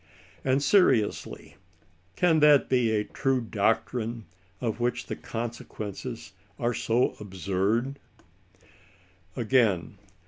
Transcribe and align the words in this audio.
And 0.43 0.63
seriously, 0.63 1.57
can 2.15 2.39
that 2.39 2.69
be 2.69 2.89
a 2.89 3.03
true 3.03 3.39
doc 3.39 3.87
trine, 3.91 4.23
of 4.59 4.79
which 4.79 5.05
the 5.05 5.15
consequences 5.15 6.31
are 6.57 6.73
so 6.73 7.13
absurd? 7.19 7.99
Again. 9.35 9.99